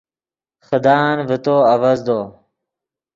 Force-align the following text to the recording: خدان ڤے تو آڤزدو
خدان 0.65 1.15
ڤے 1.27 1.37
تو 1.45 1.55
آڤزدو 1.73 2.19